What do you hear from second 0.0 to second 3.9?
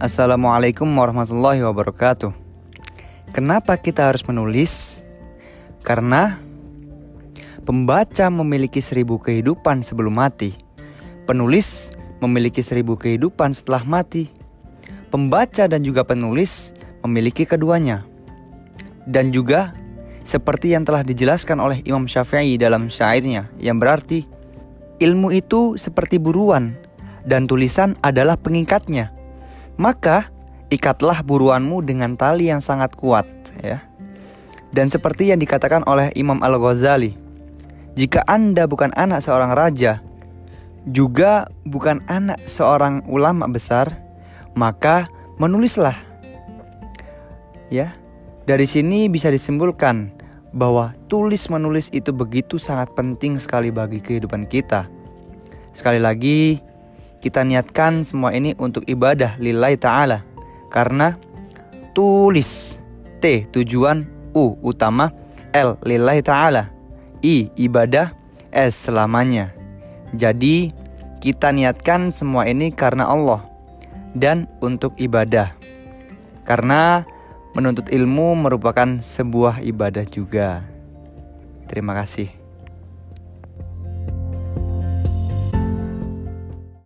Assalamualaikum warahmatullahi wabarakatuh. Kenapa